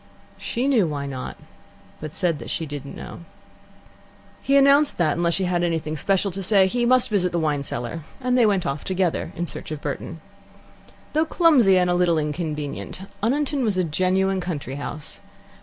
She 0.39 0.67
knew 0.67 0.87
why 0.87 1.05
not, 1.05 1.37
but 1.99 2.11
said 2.11 2.39
that 2.39 2.49
she 2.49 2.65
did 2.65 2.87
not 2.87 2.95
know. 2.95 3.19
He 4.41 4.55
then 4.55 4.65
announced 4.65 4.97
that, 4.97 5.15
unless 5.15 5.35
she 5.35 5.43
had 5.43 5.63
anything 5.63 5.95
special 5.95 6.31
to 6.31 6.41
say, 6.41 6.65
he 6.65 6.87
must 6.87 7.07
visit 7.11 7.31
the 7.31 7.37
wine 7.37 7.61
cellar, 7.61 8.01
and 8.19 8.35
they 8.35 8.47
went 8.47 8.65
off 8.65 8.83
together 8.83 9.31
in 9.35 9.45
search 9.45 9.69
of 9.69 9.79
Burton. 9.79 10.19
Though 11.13 11.25
clumsy 11.25 11.77
and 11.77 11.87
a 11.87 11.93
little 11.93 12.17
inconvenient, 12.17 13.03
Oniton 13.21 13.63
was 13.63 13.77
a 13.77 13.83
genuine 13.83 14.41
country 14.41 14.77
house. 14.77 15.21